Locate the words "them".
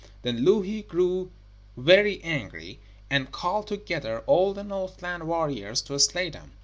6.31-6.53